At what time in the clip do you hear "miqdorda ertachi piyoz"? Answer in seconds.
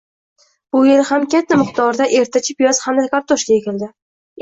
1.61-2.83